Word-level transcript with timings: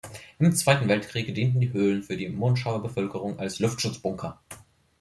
Im 0.39 0.51
Zweiten 0.55 0.87
Weltkrieg 0.89 1.35
dienten 1.35 1.59
die 1.59 1.73
Höhlen 1.73 2.01
für 2.01 2.17
die 2.17 2.27
Monschauer 2.27 2.81
Bevölkerung 2.81 3.37
als 3.37 3.59
Luftschutzbunker. 3.59 4.39